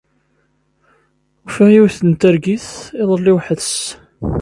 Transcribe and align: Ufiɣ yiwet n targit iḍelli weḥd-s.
Ufiɣ 1.45 1.69
yiwet 1.73 1.97
n 2.03 2.11
targit 2.21 2.67
iḍelli 3.01 3.33
weḥd-s. 3.35 3.73